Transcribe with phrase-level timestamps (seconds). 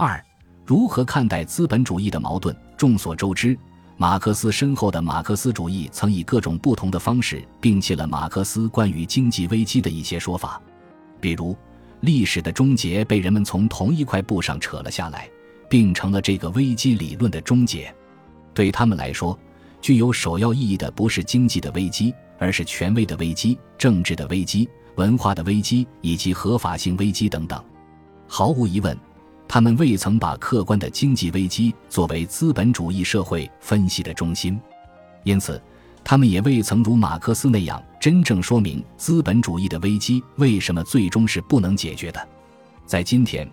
[0.00, 0.24] 二、
[0.64, 2.56] 如何看待资本主义的矛盾？
[2.76, 3.58] 众所周知，
[3.96, 10.62] 马克思身后的马克思主义曾以各种不同的方式摒弃了马克思关于经济危机的一些说法，
[11.20, 11.56] 比如，
[12.02, 15.28] 历史的终结被人们从同一块布上扯了下来，
[15.68, 17.92] 并成了这个危机理论的终结。
[18.54, 19.36] 对他们来说，
[19.82, 27.60] 具有首要意义的不是经济的危机，而是权威的危机、政治的危机、文化的危机以及合法性危机等等。
[28.28, 28.96] 毫无疑问。
[29.48, 34.60] 他们未曾把客观的经济危机作为资本主义社会分析的中心，
[35.24, 35.60] 因此，
[36.04, 42.28] 他们也未曾如马克思那样真正说明资本主义的危机为什么最终是不能解决的。
[42.84, 43.50] 在今天，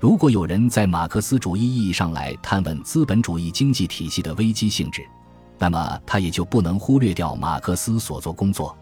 [0.00, 5.06] 如果有人在马克思主义意义上来探问资本主义经济体系的危机性质，
[5.58, 8.76] 那么他也就不能忽略掉马克思所做工作。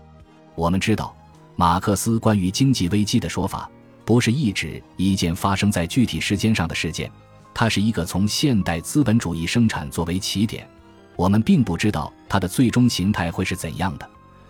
[0.54, 1.14] 我们知道，
[1.56, 3.70] 马克思关于经济危机的说法。
[4.04, 7.10] 不是一指一件发生在具体时间上的事件，
[7.52, 10.68] 它是一个从现代资本主义生产作为起点。
[11.16, 14.08] 我们并不知道它的最终形态会是怎样的，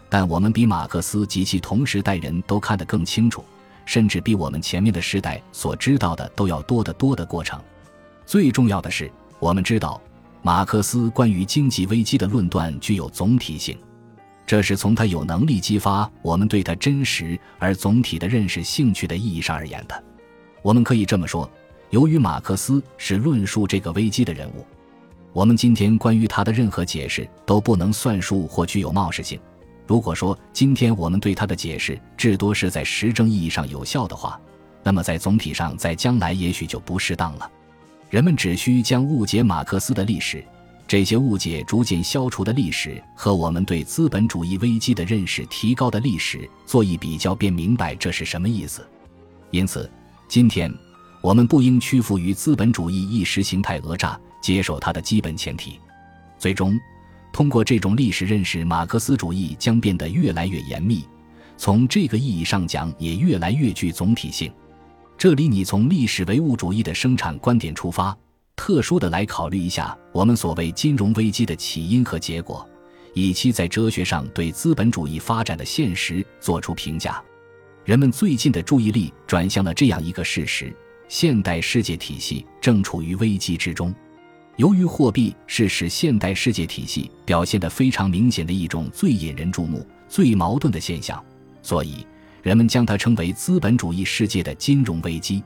[0.08, 3.44] 但我们比马克思及其同时代人都看得更清楚，
[3.84, 7.60] 甚至比我们前面的时代所知道的都要多得多的过程。
[8.24, 10.00] 最重要的是，我们知道
[10.40, 13.76] 马克思关于经济危机的论断具有总体性。
[14.46, 20.04] 这是从他有能力激发我们对他真实而总体的认识兴趣的意义上而言的。
[20.62, 21.50] 我们可以这么说：
[21.90, 24.66] 由于马克思是论述这个危机的人物，
[25.32, 29.40] 我们今天关于他的任何解释都不能算数或具有冒失性。
[29.86, 34.40] 如果说今天我们对他的解释至多是在实证意义上有效的话，
[34.82, 37.50] 那么在总体上，在将来也许就不适当了。
[38.10, 40.44] 人们只需将误解马克思的历史。
[40.86, 48.86] 这些误解逐渐消除的历史和我们对资本主义危机的认识提高的历史做一比较，便明白这是什么意思。
[49.50, 49.90] 因此，
[50.28, 50.72] 今天
[51.22, 55.80] 我们不应屈服于资本主义意识形态讹诈，接受它的基本前提。
[56.38, 56.78] 最终，
[57.32, 61.02] 通过这种历史认识，马克思主义将变得越来越严密，
[61.56, 64.52] 从这个意义上讲，也越来越具总体性。
[65.16, 68.14] 这里，你从历史唯物主义的生产观点出发。
[68.56, 72.66] 特殊的来考虑一下我们所谓金融危机的起因和结果，
[73.12, 77.22] 以期在哲学上对资本主义发展的现实做出评价。
[77.84, 80.74] 人们最近的注意力转向了这样一个事实：
[81.08, 83.94] 现代世界体系正处于危机之中。
[84.56, 91.22] 由于货币是使现代世界体系表现得非常明显的一种最引人注目、最矛盾的现象，
[91.60, 92.06] 所以
[92.42, 95.42] 人们将它称为资本主义世界的金融危机。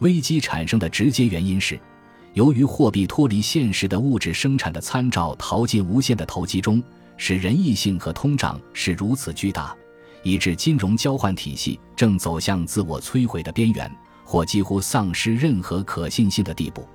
[0.00, 1.80] 危机产生的直接原因是。
[2.34, 6.82] 由于货币脱离现实的物质生产的参照，逃进无限的投机中，
[7.16, 9.74] 使人意性和通胀是如此巨大，
[10.22, 13.90] 以致金融交换体系正走向自我摧毁的边缘，
[14.24, 16.86] 或几乎丧失任何可信性的地步。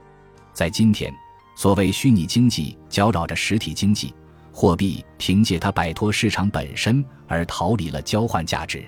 [0.53, 1.13] 在今天，
[1.57, 4.13] 所谓虚拟经济搅扰着实体经济，
[4.53, 8.85] 货币凭借它摆脱市场本身而逃离了交换价值，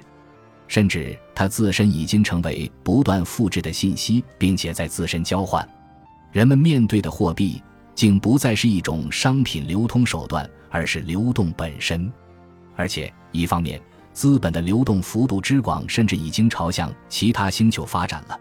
[0.70, 5.68] 甚至它自身已经成为不断复制的信息，并且在自身交换。
[6.38, 7.60] 人们面对的货币，
[7.96, 12.14] 竟不再是一种商品流通手段，而是流动本身。
[12.76, 13.82] 而且，一方面，
[14.14, 18.40] 资本的流动幅度之广，甚至已经朝向其他星球发展了，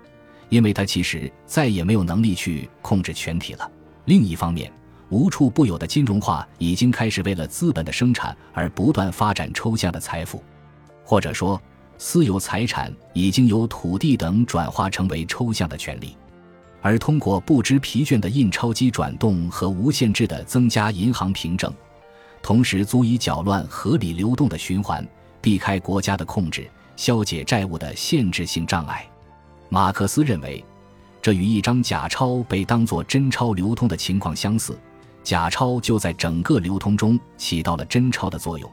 [0.50, 3.66] 因为它其实再也没有能力去控制全体了；
[4.04, 4.70] 另一方面，
[5.08, 10.44] 无处不有的金融化已经开始为了资本的生产而不断发展抽象的财富，
[11.02, 11.58] 或者说，
[11.96, 16.14] 私有财产已经由土地等转化成为抽象的权利。
[16.82, 21.72] 而通过不知疲倦的印钞机转动和无限制的增加银行凭证，
[22.42, 25.04] 同时足以搅乱合理流动的循环，
[25.40, 29.04] 避开国家的控制，消解债务的限制性障碍。
[29.68, 30.64] 马克思认为，
[31.20, 34.78] 这与一张假钞被当作真钞流通的情况相似，
[35.24, 38.70] 假钞就在整个流通中起到了真钞的作用，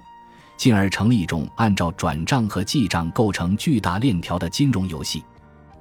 [0.55, 5.23] 进而成了一种按照转账和记账构成巨大链条的金融游戏。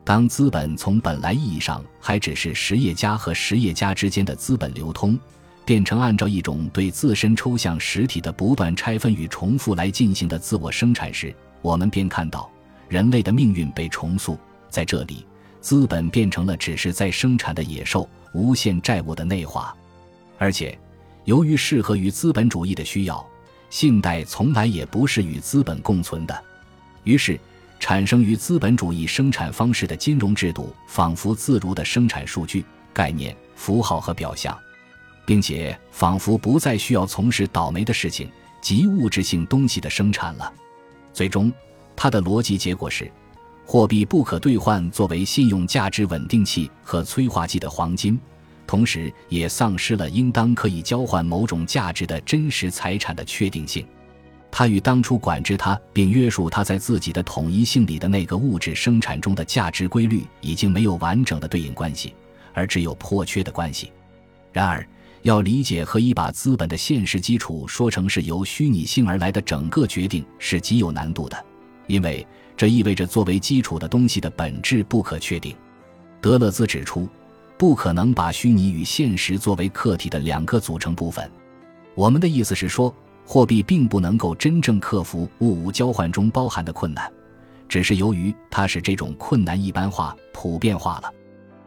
[0.05, 5.17] 当资本从本来意义上还只是实业家和实业家之间的资本流通，
[5.65, 12.51] 变成按照一种对自身抽象实体的不断拆分与重复来进行的自我生产时，我们便看到
[12.89, 14.37] 人类的命运被重塑。
[14.69, 15.25] 在这里，
[15.61, 19.73] 资本变成了只是在生产的野兽，无限债务的内化。
[20.37, 20.77] 而且，
[21.27, 23.25] 由于适合于资本主义的需要，
[23.71, 26.43] 信贷从来也不是与资本共存的。
[27.05, 27.39] 于是。
[27.83, 34.57] 产生于资本主义生产方式的金融制度，仿佛自如的生产数据、概念、符号和表象，
[35.27, 38.31] 并且仿佛不再需要从事倒霉的事情
[38.61, 40.53] 及物质性东西的生产了。
[41.13, 41.53] 最终，
[41.97, 43.11] 它的逻辑结果是：
[43.67, 48.17] 货币不可兑换作为信用价值稳定器和催化剂的黄金，
[48.65, 53.85] 同时也丧失了应当可以交换某种价值的真实财产的确定性。
[54.55, 62.15] 它与当初管制它并约束它在自己的统一性里的那个物质生产中的价值规律已经没有完整的对应关系，
[62.53, 63.91] 而只有破缺的关系。
[64.53, 64.87] 然而，
[65.23, 71.45] 要理解和以把资本的现实基础说成是由虚拟性而来的整个决定是极有难度的，
[71.87, 72.25] 因为
[72.55, 75.57] 这意味着作为基础的东西的本质不可确定。
[76.21, 77.09] 德勒兹指出，
[77.57, 81.29] 不可能把虚拟与现实作为客体的两个组成部分。
[81.95, 82.95] 我们的意思是说。
[83.25, 87.11] 货币并不能够真正克服物物交换中包含的困难，
[87.69, 91.13] 只是由于它使这种困难一般化、普遍化了。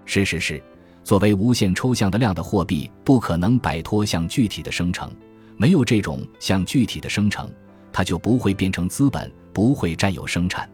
[0.06, 0.62] 事实是，
[1.04, 5.12] 作为无限抽象的量的货币，不可能摆脱向具体的生成。
[5.58, 7.50] 没有这种向具体的生成，
[7.92, 10.70] 它就不会变成资本，不会占有生产。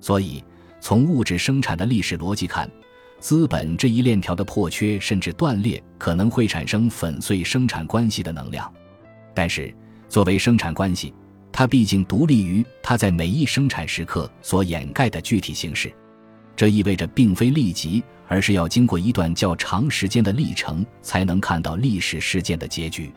[0.00, 0.42] 所以，
[0.80, 2.68] 从物质生产的历史逻辑看，
[3.20, 8.72] 资本这一链条的破缺甚至断裂，可能会产生粉碎生产关系的能量。
[9.34, 9.74] 但是，
[10.08, 11.12] 作为生产关系，
[11.50, 15.92] 它毕竟独立于它在每一生产时刻所掩盖的具体形式。
[16.56, 23.12] 这意味着，并非立即，而是要经过一段较长时间的历程，才能看到历史事件的结局。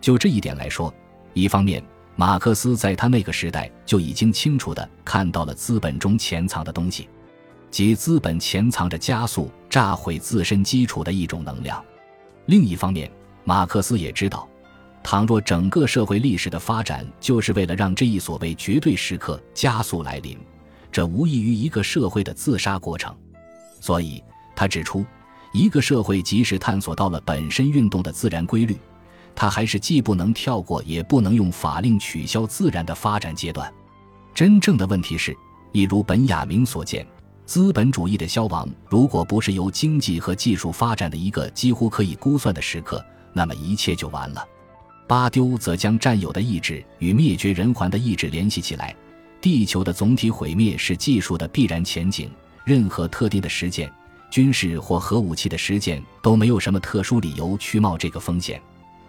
[0.00, 0.94] 就这一点来说，
[1.34, 1.82] 一方面，
[2.14, 7.08] 马克思在他那个时代就已经清楚地看到了资本中潜藏的东西，
[7.68, 11.82] 即资本潜藏着加速炸毁自身基础的一种能量；
[12.46, 13.10] 另一方面，
[13.42, 14.48] 马克思也知道。
[15.10, 20.36] 倘若整个社会历史的发展就是为了让这一所谓绝对时刻加速来临，
[20.92, 23.16] 这无异于一个社会的自杀过程。
[23.80, 24.22] 所以，
[24.54, 25.06] 他指出，
[25.54, 28.76] 一个社会即使探索到了本身运动的自然规律，
[29.34, 33.72] 它还是既不能跳过，也不能用法令取消自然的发展阶段。
[34.34, 35.34] 真正的问题是，
[35.72, 37.06] 一如本雅明所见，
[37.46, 43.02] 资本主义的消亡，如果不是由经济和技术发展的一个几乎可以估算的时刻，
[43.32, 44.46] 那么一切就完了。
[45.08, 48.94] 巴丢则将占有的意志与灭绝人寰的意志联系起来。
[49.40, 52.30] 地球的总体毁灭是技术的必然前景。
[52.62, 53.90] 任何特定的实践，
[54.30, 58.60] 军事或核武器的实践，都没有什么特殊理由去冒这个风险，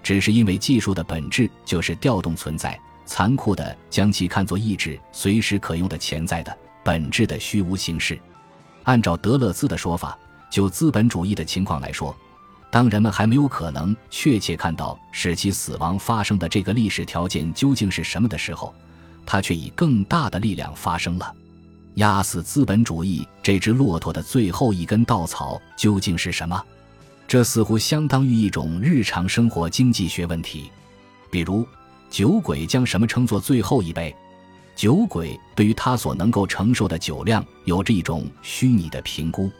[0.01, 8.17] 只是因为技术的本质就是调动存在，残酷的将其看作意志随时可用的潜在的本质的虚无形式。
[8.83, 10.17] 按照德勒兹的说法，
[10.49, 12.15] 就资本主义的情况来说。
[12.71, 18.73] 当人们还没有可能确切看到使其死亡发生的这个历史条件究竟是什么的时候，
[19.25, 21.33] 它却以更大的力量发生了。
[21.95, 26.63] 压死资本主义这只骆驼的最后一根稻草究竟是什么？
[27.27, 30.71] 这似乎相当于一种日常生活经济学问题。
[31.31, 31.67] 比如，
[32.09, 34.15] 酒鬼将什么称作最后一杯？
[34.75, 39.51] 酒鬼对于他所能够承受的酒量有着一种虚拟的评估。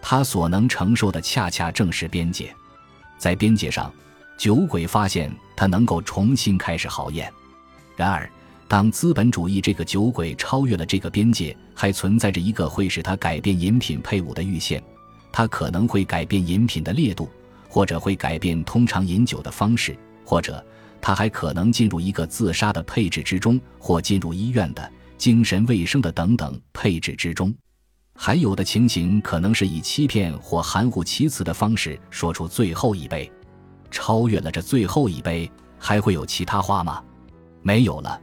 [0.00, 2.54] 他所能承受的恰恰正是边界，
[3.18, 3.92] 在边界上，
[4.36, 7.30] 酒鬼发现他能够重新开始豪宴。
[7.96, 8.30] 然而，
[8.68, 14.82] 当资本主义这个酒鬼超越了这个边界，还存在着一个会使他改变饮品配伍的预限。
[15.32, 17.28] 他可能会改变饮品的烈度，
[17.68, 20.64] 或者会改变通常饮酒的方式，或者
[21.00, 27.54] 他还可能进入一个自杀的配置之中，或进入医院的精神卫生的等等配置之中。
[28.20, 33.30] 还有的情形可能是以欺骗或含糊其辞的方式说出最后一杯，
[33.92, 37.00] 超越了这最后一杯，还会有其他话吗？
[37.62, 38.20] 没有了，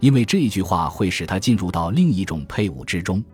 [0.00, 3.24] 因为这句话会使他进入到另一种配伍之中。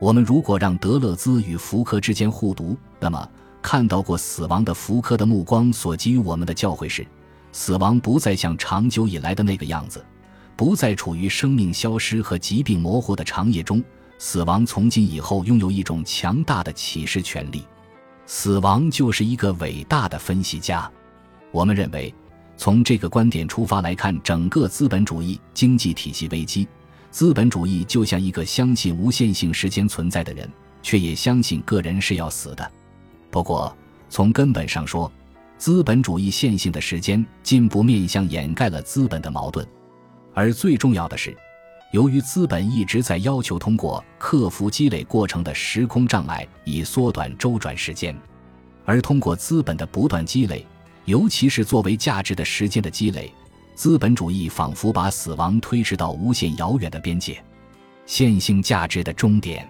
[0.00, 3.26] 我们如果让德勒兹与福柯之间互读，那么
[3.62, 7.06] 看到过死亡的福柯的目光所给予我们的教诲是：
[7.52, 10.04] 死亡不再像长久以来的那个样子，
[10.56, 13.80] 不再处于生命消失和疾病模糊的长夜中。
[14.24, 17.66] 死亡从今以后拥有一种强大的启示权利，
[18.24, 20.88] 死亡就是一个伟大的分析家。
[21.50, 22.14] 我们认为，
[22.56, 26.68] 从这个观点出发来看，整个资本主义经济体系危机，
[27.10, 30.48] 资本主义就像一个相信无限性时间存在的人，
[30.84, 32.70] 却也相信个人是要死的。
[33.28, 33.76] 不过，
[34.08, 35.10] 从根本上说，
[35.58, 39.66] 资本主义线性的时间进步面向掩盖了资本的矛盾，
[40.32, 41.36] 而最重要的是。
[41.92, 48.18] 由于资本一直在要求通过克服积累过程的时空障碍以缩短周转时间，
[48.86, 50.66] 而通过资本的不断积累，
[51.04, 53.30] 尤其是作为价值的时间的积累，
[53.74, 57.44] 资本主义仿佛把死亡推迟到无限遥远的边界，
[58.06, 59.68] 线性价值的终点。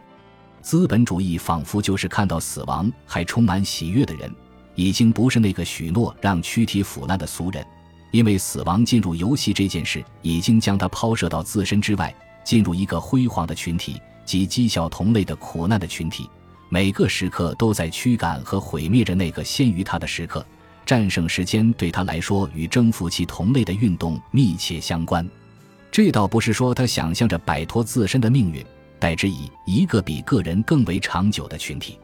[0.61, 4.33] 资本主义仿佛就是看到死亡还充满喜悦的人，
[4.77, 7.67] 已经不是那个许诺让躯体腐烂的俗人。
[8.13, 12.15] 因为死亡进入游戏这件事，已经将他抛射到自身之外，
[12.45, 16.29] 进入一个辉煌的群体，及讥笑同类的苦难的群体，
[16.69, 20.47] 每个时刻都在驱赶和毁灭着那个先于他的时刻。
[20.85, 25.27] 战胜时间对他来说，与征服其同类的运动密切相关。
[25.91, 28.65] 这倒不是说他想象着摆脱自身的命运，
[28.99, 31.99] 代之以一个比个人更为长久的群体。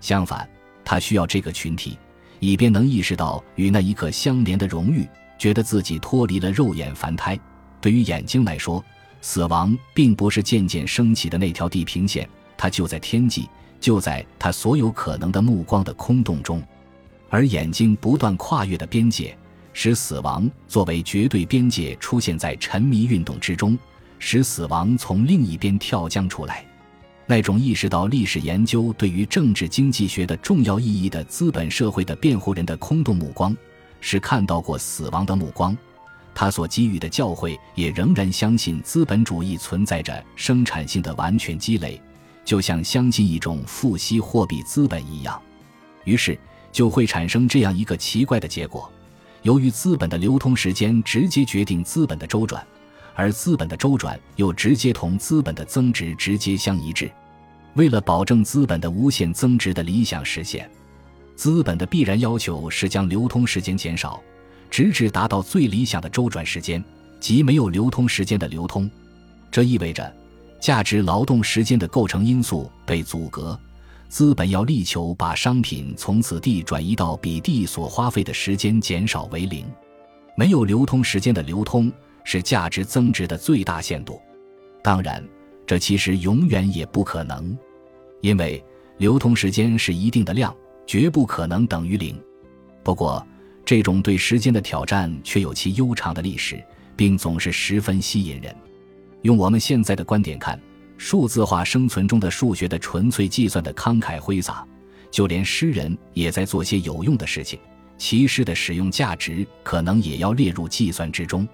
[0.00, 0.48] 相反，
[0.84, 1.98] 他需要这个群体，
[2.40, 5.06] 以便能意识到与那一刻相连的荣誉，
[5.38, 7.38] 觉得自己脱离了肉眼凡胎。
[7.80, 8.84] 对于眼睛来说，
[9.20, 13.48] 死亡并不是渐渐升起的那条地平线，它就在天际，
[13.80, 16.62] 就在他所有可能的目光的空洞中，
[17.28, 19.36] 而眼睛不断跨越的边界。
[19.76, 23.76] 使死亡作为绝对边界出现在沉迷运动之中，
[24.20, 26.64] 使死亡从另一边跳江出来。
[27.26, 33.56] 那种意识到历史研究对于政治经济学的重要意义的资本社会的辩护人的空洞目光，
[34.06, 35.74] 是看到过死亡的目光。
[36.34, 41.98] 他所给予的教诲也仍然相信资本主义存在着生产性的完全积累，
[42.44, 45.40] 就像相信一种付息货币资本一样。
[46.04, 46.38] 于是
[46.70, 48.92] 就会产生这样一个奇怪的结果。
[49.40, 52.62] 由于资本的流通时间直接决定资本的周转，
[53.14, 57.10] 而资本的周转又直接同资本的增值直接相一致。
[57.74, 60.70] 为了保证资本的无限增值的理想实现，
[61.36, 64.22] 资本的必然要求是将流通时间减少，
[64.70, 66.82] 直至达到最理想的周转时间，
[67.20, 68.90] 即没有流通时间的流通。
[69.50, 70.14] 这意味着，
[70.60, 73.58] 价值劳动时间的构成因素被阻隔。
[74.08, 79.66] 资本要力求把商品从此地转移到彼地所花费的时间减少为零，
[80.36, 84.20] 没有流通时间的流通是价值增值的最大限度。
[84.84, 85.22] 当然，
[85.66, 87.58] 这其实永远也不可能，
[88.20, 88.62] 因为
[88.98, 90.54] 流通时间是一定的量，
[90.86, 92.16] 绝不可能等于零。
[92.82, 93.26] 不过，
[93.64, 96.62] 这种对时间的挑战却有其悠长的历史，
[96.96, 98.54] 并总是十分吸引人。
[99.22, 100.60] 用我们现在的观点看。
[100.96, 104.64] 数字化生存中的数学的纯粹计算的慷慨挥洒，
[105.10, 107.58] 就连诗人也在做些有用的事情。
[107.98, 111.46] 其诗的使用价值可能也要列入计算之中。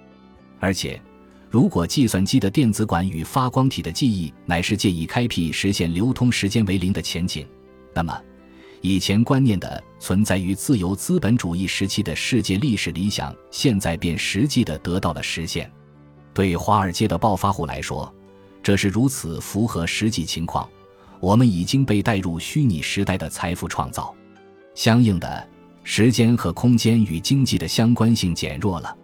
[0.61, 1.01] 而且，
[1.49, 7.47] 如果计算机的电子管与发光体的记忆乃是借以开辟实现流通时间为零的前景，
[7.95, 8.23] 那么，
[8.83, 15.71] 以前观念的存在于自由资本主义时期的世界历史理想，现在便实际的得到了实现。
[16.33, 18.13] 对华尔街的暴发户来说。
[18.63, 20.69] 这是如此符合实际情况，
[21.19, 24.15] 我们已经被带入虚拟时代的财富创造，
[24.75, 25.49] 相应的，
[25.83, 28.95] 时间和空间与经济的相关性减弱了。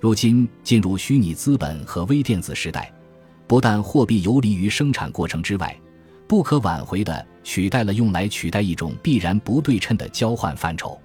[0.00, 2.90] 如今进入虚拟资本和微电子时代，
[3.46, 5.78] 不但货币游离于生产过程之外，
[6.26, 11.00] 不可挽回的取代了用来取代一种必然不对称的交换范畴，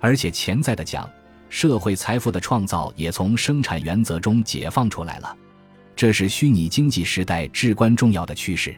[0.00, 1.10] 而且潜在的讲，
[1.50, 5.36] 社会财富的创造也从生产原则中解放出来了。
[5.94, 8.74] 这是虚拟经济时代至关重要的趋势，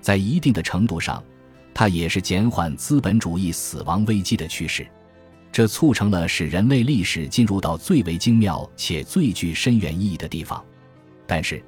[0.00, 1.22] 在一定的程度上，
[1.72, 4.84] 它也是减缓资本主义死亡危机的趋势。
[5.52, 10.64] 这促成了使人类历史进入到最为精妙且最具深远意义的地方。
[11.26, 11.62] 但是，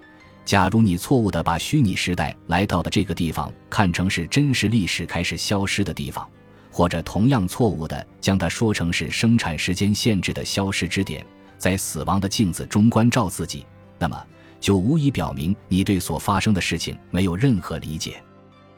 [0.44, 6.28] 假如你错误地把虚拟时代来到的这个地方看成是真实历史开始消失的地方，
[6.70, 11.24] 或者同样错误地将它说成是生产时间限制的消失之点，
[11.58, 13.64] 在死亡的镜子中关照自己，
[13.98, 14.26] 那么。
[14.60, 18.22] 就无疑表明你对所发生的事情没有任何理解。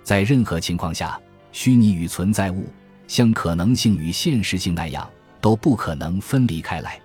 [0.02, 1.20] 在任何情况下，
[1.52, 2.64] 虚拟与存在物，
[3.06, 5.06] 像可能性与现实性那样，
[5.42, 6.98] 都不可能分离开来。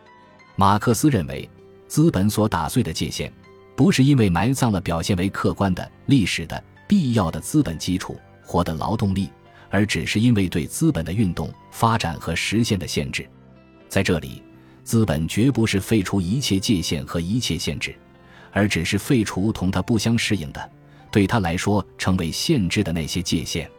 [0.56, 1.50] 马克思认为，
[1.90, 3.30] 资本所打碎的界限，
[3.80, 9.30] 不是因为埋葬了表现为客观的历史的必要的资本基础活的劳动力，
[9.70, 13.26] 而只是因为对资本的运动、发展和实现的限制。
[13.88, 14.44] 在这里，
[14.84, 17.96] 资本绝不是废除一切界限和一切限制。
[18.52, 20.72] 而只是废除同它不相适应的，
[21.10, 23.72] 对他来说成为限制的那些界限。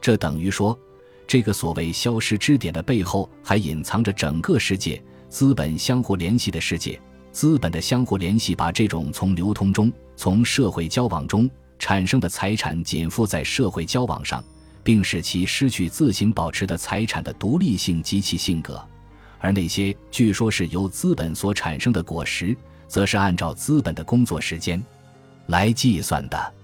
[0.00, 0.76] 这等于说，
[1.24, 7.00] 这个所谓消失支点的背后，还隐藏着整个世界资本相互联系的世界。
[7.36, 14.42] 资本的相互联系，把这种从流通中、从社会交往中产生的财产紧附在社会交往上，
[14.82, 18.82] 并使其失去自行保持的财产的独立性及其性格。
[19.38, 22.56] 而那些据说是由资本所产生的果实。
[22.88, 24.80] 则是按照资本的工作时间
[25.48, 26.54] 来计算的，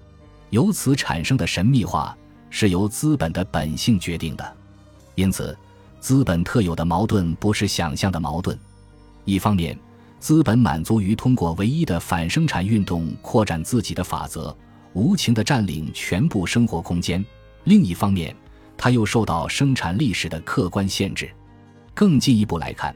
[0.51, 2.17] 由此产生的神秘化
[2.49, 4.57] 是由资本的本性决定的。
[5.17, 5.55] 因此，
[6.01, 8.57] 资本特有的矛盾不是想象的矛盾。
[9.25, 9.77] 一方面，
[10.23, 14.57] 资本满足于通过唯一的反生产运动扩展自己的法则，
[14.93, 17.21] 无情地占领全部生活空间；
[17.65, 18.33] 另一方面，
[18.77, 21.29] 它又受到生产历史的客观限制。
[21.93, 22.95] 更进一步来看。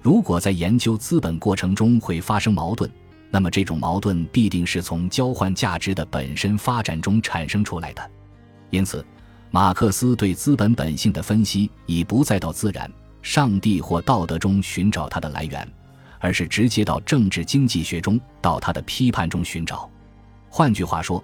[0.00, 2.90] 如果在研究资本过程中会发生矛盾，
[3.30, 8.10] 那么这种矛盾必定是从交换价值的本身发展中产生出来的。
[8.70, 9.04] 因此，
[9.50, 15.70] 马克思对资本本性的分析已不再到自然、上帝或道德中寻找它的来源，
[16.22, 19.90] 而是直接到政治经济学中，到他的批判中寻找。
[20.48, 21.22] 换句话说，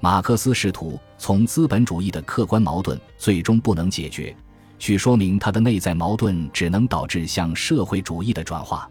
[0.00, 4.34] 马克思试图从资本主义的客观矛盾最终不能解决，
[4.76, 8.90] 去说明他的内在矛盾只能导致向社会主义的转化。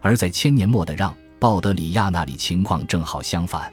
[0.00, 3.72] 而在千年末的让·鲍德里亚那里，情况正好相反。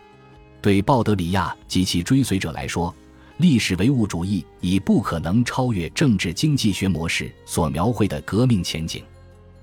[0.62, 2.94] 对鲍德里亚及其追随者来说，
[3.38, 9.04] 历史唯物主义已不可能超越政治经济学模式所描绘的革命前景。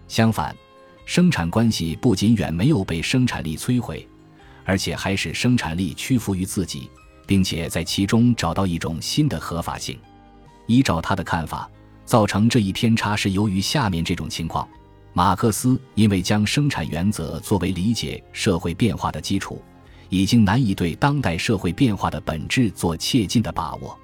[0.09, 0.57] 相反，
[1.05, 4.07] 生产关系不仅远没有被生产力摧毁，
[4.65, 6.89] 而且还使生产力屈服于自己。
[7.27, 9.99] 并且在其中找到一种新的合法性。
[10.67, 11.71] 依照他的看法，
[12.05, 14.69] 造成这一偏差是由于下面这种情况：
[15.13, 19.63] 马克思因为将生产原则作为理解社会变化的基础，
[20.09, 23.99] 已经难以对当代社会变化的本质做切近的把握。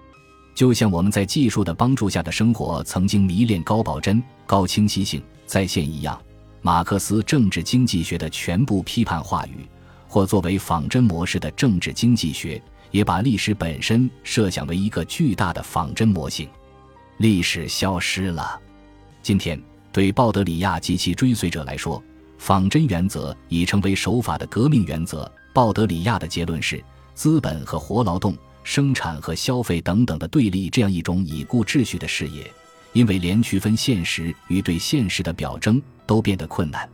[0.55, 6.21] 就像我们在技术的帮助下的生活曾经迷恋高保真、高清晰性、在线一样，
[6.63, 9.67] 马克思政治经济学的全部批判话语，
[10.07, 12.61] 或作为仿真模式的政治经济学。
[12.91, 16.49] 也把历史本身设想为一个巨大的仿真模型，
[17.19, 18.59] 历史消失了。
[19.23, 19.61] 今天，
[19.93, 22.03] 对鲍德里亚及其追随者来说，
[22.39, 25.31] 仿真原则已成为守法的革命原则。
[25.53, 28.35] 鲍德里亚的结论是：资本和活劳动、
[28.65, 32.51] 生产和消费等等的对立这样一种已故秩序的事业，
[32.93, 36.89] 因为连区分现实与对现实的表征都变得困难。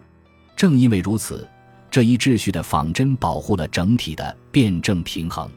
[0.56, 1.48] 正因为如此，
[1.90, 5.50] 这一秩序的仿真保护了整体的辩证平衡。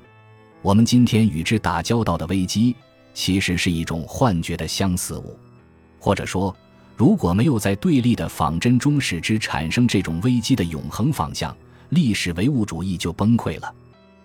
[0.61, 2.75] 我们今天与之打交道的危机，
[3.13, 5.37] 其实是一种幻觉的相似物，
[5.99, 6.55] 或者说，
[6.95, 11.55] 如果没有在对立的仿真中使之产生这种危机的永恒方向，
[11.89, 13.73] 历史唯物主义就崩溃了。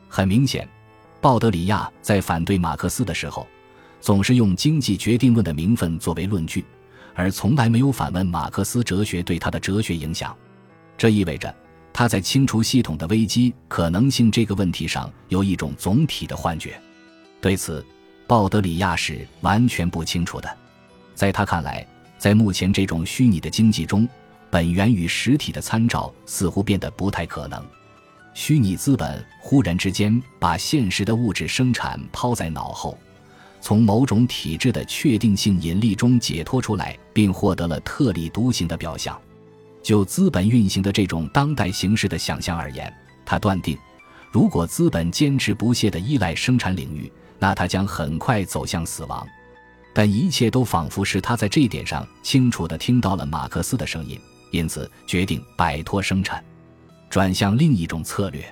[0.09, 0.69] 很明显，
[1.21, 3.47] 鲍德里亚在反对马克思的时候，
[4.03, 6.63] 总是用经济决定论的名分作为论据，
[7.15, 10.37] 而从来没有反问马克思哲学对他的哲学影响。
[10.99, 11.55] 这意味着。
[11.95, 16.81] 他在清除系统的危机可能性这个问题上有一种总体的幻觉，
[17.39, 17.85] 对此，
[18.27, 20.51] 鲍德里亚是完全不清楚的。
[21.15, 21.87] 在他看来，
[22.17, 24.09] 在目前这种虚拟的经济中，
[24.49, 27.63] 本源与实体的参照似乎变得不太可能。
[28.33, 32.97] 虚拟资本忽然之间把现实的物质生产抛在脑后，
[33.63, 39.19] 从某种体制的确定性引力中解脱出来，并获得了特立独行的表象。
[39.83, 42.93] 就资本运行的这种当代形式的想象而言，
[43.25, 43.79] 他断定，
[44.33, 49.25] 如果资本坚持不懈地依赖生产领域，那它将很快走向死亡。
[49.95, 54.19] 但一切都仿佛是他在这一点上清楚地听到了马克思的声音，
[54.51, 56.43] 因此决定摆脱生产，
[57.09, 58.43] 转向另一种策略。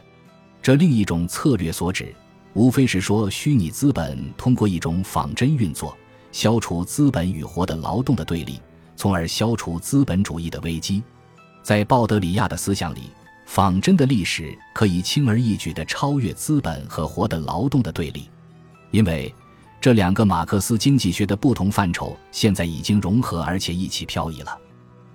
[0.62, 2.14] 这另一种策略所指，
[2.54, 5.96] 无非是说虚拟资本通过一种仿真运作，
[6.32, 8.60] 消除资本与活的劳动的对立，
[8.96, 11.02] 从而消除资本主义的危机。
[11.62, 13.10] 在鲍德里亚的思想里，
[13.46, 18.28] 仿真的历史可以轻而易举地超越资本和活的劳动的对立，
[18.90, 19.32] 因为
[19.80, 24.58] 这两个马克思经济学的不同范畴现在已经融合，而且一起漂移了。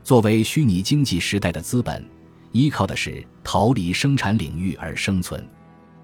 [0.03, 2.03] 作为虚拟经济时代的资本，
[2.51, 5.45] 依靠的是逃离生产领域而生存。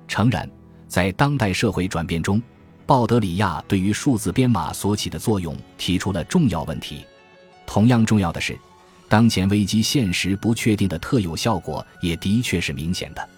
[0.08, 0.50] 诚然，
[0.92, 2.42] 在当代社会转变中，
[2.86, 7.06] 鲍德里亚对于数字编码所起的作用提出了重要问题。
[7.66, 8.60] 同样重要的是。
[9.08, 13.30] 当前危机现实不确定的特有效果也的确是明显的，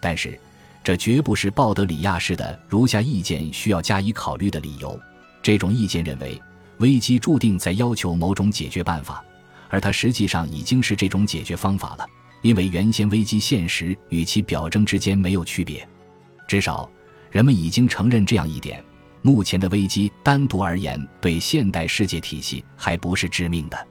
[0.00, 0.38] 但是
[0.82, 4.98] 这绝不是鲍德里亚式的如下意见需要加以考虑的理由。
[5.42, 6.40] 这种意见认为，
[6.78, 9.22] 危机注定在要求某种解决办法，
[9.68, 12.06] 而它实际上已经是这种解决方法了，
[12.40, 15.86] 因为原先危机现实与其表征之间没有区别。
[16.46, 16.88] 至少，
[17.30, 18.82] 人们已经承认这样一点：
[19.22, 23.86] 目前的危机单独而言，对现代世界体系还不是致命的。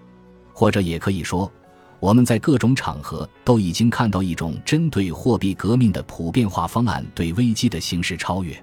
[0.54, 1.52] 或者也可以说，
[2.00, 8.56] 我们在各种场合都已经看到一种针对货币革命的普遍化方案对危机的形式超越，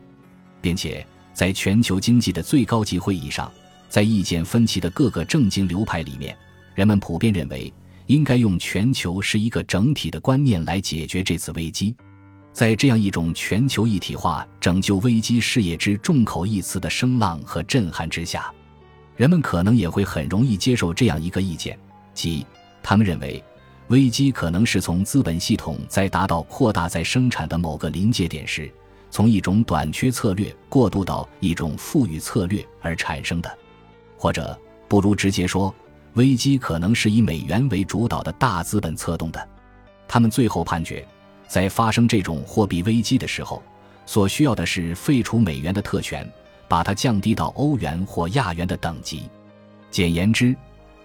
[0.61, 3.51] 并且在全球经济的最高级会议上，
[3.89, 6.37] 在意见分歧的各个政经流派里面，
[6.75, 7.73] 人们普遍认为
[8.07, 11.95] 应该用全球是一个整体的观念来解决这次危机。
[12.61, 18.53] 在这样一种全球一体化拯救危机事业之众口一词的声浪和震撼之下。
[19.17, 21.79] 人们可能也会很容易接受这样一个意见，
[22.13, 22.47] 即
[22.83, 23.43] 他们认为
[23.89, 28.71] 危机可能是从资本系统在达到扩大再生产的某个临界点时，
[29.11, 33.51] 从一种短缺策略过渡到一种富裕策略而产生的，
[34.19, 34.55] 或者
[34.87, 35.75] 不如直接说，
[36.13, 39.49] 危机可能是以美元为主导的大资本策动的。
[40.07, 41.09] 他们最后判决，
[41.51, 43.61] 在发生这种货币危机的时候，
[44.07, 46.25] 所需要的是废除美元的特权，
[46.69, 49.29] 把它降低到欧元或亚元的等级。
[49.91, 50.55] 简言之，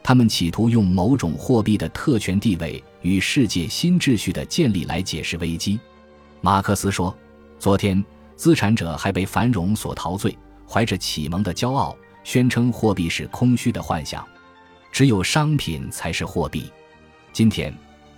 [0.04, 5.80] 他们企图用某种货币的特权地位与世界新秩序的建立来解释危机。
[6.42, 7.18] 马克思说
[7.58, 8.06] ：“昨天，
[8.36, 10.38] 资产者还被繁荣所陶醉，
[10.70, 14.24] 怀着启蒙的骄傲，宣称货币是空虚的幻想，
[14.92, 16.72] 只有商品才是货币。
[17.34, 17.76] 今天。”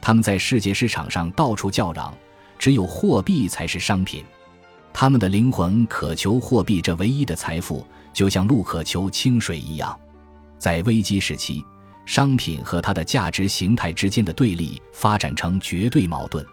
[0.08, 2.18] 他们在世界市场上到处叫嚷，
[2.58, 4.24] 只有货币才是商品。
[4.94, 10.00] 他们的灵魂渴求货币这唯一的财富，就像鹿渴求清水一样。
[10.58, 11.62] 在危机时期，
[12.06, 16.46] 商品和它的价值形态之间的对立发展成绝对矛盾。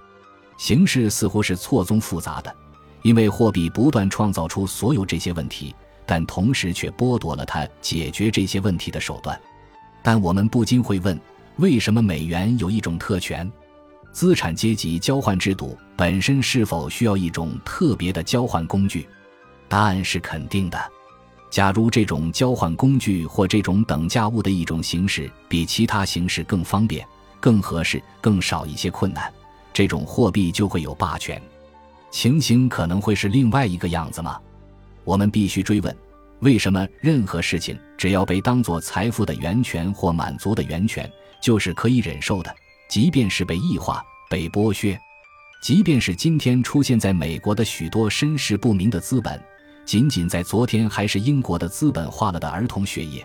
[0.58, 2.52] 形势似乎是错综复杂的，
[3.02, 5.72] 因为货币不断创造出所有这些问题，
[6.04, 9.40] 但同时却剥夺了它解决这些问题的手段。
[10.02, 11.16] 但我们不禁会问。
[11.58, 13.50] 为什么美元有一种特权？
[14.10, 19.06] 资产阶级交换制度本身是否需要一种特别的交换工具？
[19.68, 20.78] 答案是肯定的。
[21.50, 27.06] 假如这种交换工具或这种等价物的一种形式比其他形式更方便、
[27.38, 29.32] 更合适、更少一些困难，
[29.72, 31.40] 这种货币就会有霸权。
[32.10, 34.40] 情形可能会是另外一个样子吗？
[35.04, 35.96] 我们必须追问：
[36.40, 41.08] 为什么任何事情只要被当作财富的源泉或满足的源泉？
[41.44, 42.56] 就是可以忍受的，
[42.88, 44.98] 即便是被异化、被剥削，
[45.60, 49.38] 即便是今天出现在美国的许多身世不明的资本，
[49.84, 53.22] 仅仅在昨天还是英国的资本化了的儿童血液，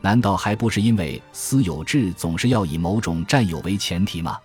[0.00, 4.36] 难道还不是因为私有制总是要以某种占有为前提吗？